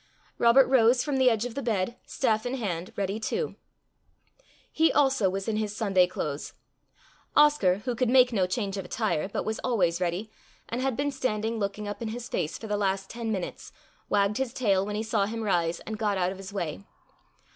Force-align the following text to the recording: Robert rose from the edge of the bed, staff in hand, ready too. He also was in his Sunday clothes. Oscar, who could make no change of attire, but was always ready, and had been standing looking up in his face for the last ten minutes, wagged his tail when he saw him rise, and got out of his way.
Robert 0.39 0.65
rose 0.65 1.03
from 1.03 1.17
the 1.17 1.29
edge 1.29 1.45
of 1.45 1.53
the 1.53 1.61
bed, 1.61 1.95
staff 2.07 2.43
in 2.47 2.55
hand, 2.55 2.91
ready 2.95 3.19
too. 3.19 3.55
He 4.71 4.91
also 4.91 5.29
was 5.29 5.47
in 5.47 5.57
his 5.57 5.75
Sunday 5.75 6.07
clothes. 6.07 6.53
Oscar, 7.35 7.75
who 7.85 7.93
could 7.93 8.09
make 8.09 8.33
no 8.33 8.47
change 8.47 8.77
of 8.77 8.85
attire, 8.85 9.27
but 9.31 9.45
was 9.45 9.59
always 9.63 10.01
ready, 10.01 10.31
and 10.67 10.81
had 10.81 10.97
been 10.97 11.11
standing 11.11 11.59
looking 11.59 11.87
up 11.87 12.01
in 12.01 12.07
his 12.07 12.27
face 12.29 12.57
for 12.57 12.65
the 12.65 12.77
last 12.77 13.11
ten 13.11 13.31
minutes, 13.31 13.71
wagged 14.09 14.37
his 14.37 14.53
tail 14.55 14.83
when 14.83 14.95
he 14.95 15.03
saw 15.03 15.27
him 15.27 15.43
rise, 15.43 15.81
and 15.81 15.99
got 15.99 16.17
out 16.17 16.31
of 16.31 16.39
his 16.39 16.51
way. 16.51 16.83